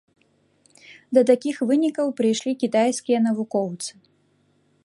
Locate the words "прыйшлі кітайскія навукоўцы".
2.21-3.91